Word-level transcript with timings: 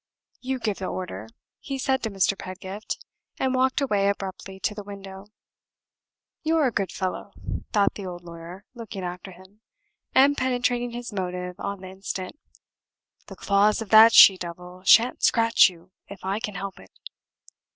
"You 0.39 0.57
give 0.57 0.79
the 0.79 0.87
order," 0.87 1.27
he 1.59 1.77
said 1.77 2.01
to 2.01 2.09
Mr. 2.09 2.35
Pedgift, 2.35 3.05
and 3.37 3.53
walked 3.53 3.81
away 3.81 4.09
abruptly 4.09 4.59
to 4.61 4.73
the 4.73 4.81
window. 4.83 5.27
"You're 6.41 6.65
a 6.65 6.71
good 6.71 6.91
fellow!" 6.91 7.33
thought 7.71 7.93
the 7.93 8.07
old 8.07 8.23
lawyer, 8.23 8.65
looking 8.73 9.03
after 9.03 9.29
him, 9.29 9.61
and 10.15 10.35
penetrating 10.35 10.89
his 10.89 11.13
motive 11.13 11.59
on 11.59 11.81
the 11.81 11.89
instant. 11.89 12.39
"The 13.27 13.35
claws 13.35 13.79
of 13.79 13.89
that 13.89 14.11
she 14.11 14.37
devil 14.39 14.81
shan't 14.85 15.21
scratch 15.21 15.69
you 15.69 15.91
if 16.07 16.25
I 16.25 16.39
can 16.39 16.55
help 16.55 16.79
it." 16.79 16.89